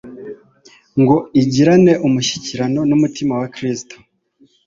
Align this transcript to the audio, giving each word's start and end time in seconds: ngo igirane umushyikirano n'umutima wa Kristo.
ngo 1.01 1.15
igirane 1.41 1.93
umushyikirano 2.07 2.79
n'umutima 2.89 3.33
wa 3.41 3.47
Kristo. 3.55 3.95